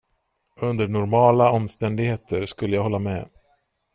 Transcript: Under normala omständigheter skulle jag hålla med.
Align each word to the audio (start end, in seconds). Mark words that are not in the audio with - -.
Under 0.61 0.87
normala 0.87 1.51
omständigheter 1.51 2.45
skulle 2.45 2.75
jag 2.75 2.83
hålla 2.83 2.99
med. 2.99 3.29